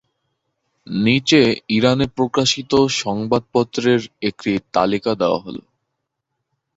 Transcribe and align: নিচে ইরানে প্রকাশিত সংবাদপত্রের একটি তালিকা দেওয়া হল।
নিচে 0.87 1.41
ইরানে 1.69 2.05
প্রকাশিত 2.17 2.71
সংবাদপত্রের 3.01 3.99
একটি 4.21 4.51
তালিকা 4.73 5.11
দেওয়া 5.15 5.39
হল। 5.45 5.57